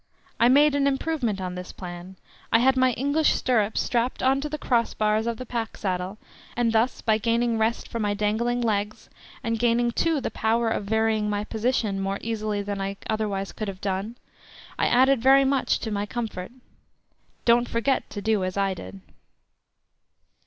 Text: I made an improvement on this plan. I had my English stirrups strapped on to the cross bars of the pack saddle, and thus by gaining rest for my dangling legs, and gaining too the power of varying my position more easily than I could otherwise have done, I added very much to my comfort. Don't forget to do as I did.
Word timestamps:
I 0.39 0.49
made 0.49 0.73
an 0.73 0.87
improvement 0.87 1.39
on 1.39 1.53
this 1.53 1.71
plan. 1.71 2.15
I 2.51 2.57
had 2.57 2.75
my 2.75 2.93
English 2.93 3.33
stirrups 3.35 3.81
strapped 3.83 4.23
on 4.23 4.41
to 4.41 4.49
the 4.49 4.57
cross 4.57 4.95
bars 4.95 5.27
of 5.27 5.37
the 5.37 5.45
pack 5.45 5.77
saddle, 5.77 6.17
and 6.57 6.71
thus 6.73 7.01
by 7.01 7.19
gaining 7.19 7.59
rest 7.59 7.87
for 7.87 7.99
my 7.99 8.15
dangling 8.15 8.61
legs, 8.61 9.11
and 9.43 9.59
gaining 9.59 9.91
too 9.91 10.19
the 10.19 10.31
power 10.31 10.69
of 10.71 10.85
varying 10.85 11.29
my 11.29 11.43
position 11.43 11.99
more 11.99 12.17
easily 12.21 12.63
than 12.63 12.81
I 12.81 12.95
could 12.95 13.11
otherwise 13.11 13.53
have 13.59 13.79
done, 13.79 14.17
I 14.79 14.87
added 14.87 15.21
very 15.21 15.45
much 15.45 15.77
to 15.81 15.91
my 15.91 16.07
comfort. 16.07 16.51
Don't 17.45 17.69
forget 17.69 18.09
to 18.09 18.23
do 18.23 18.43
as 18.43 18.57
I 18.57 18.73
did. 18.73 19.01